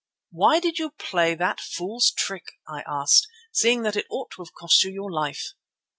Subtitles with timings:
[0.31, 4.51] "Why did you play that fool's trick?" I asked, "seeing that it ought to have
[4.55, 5.53] cost you your life?"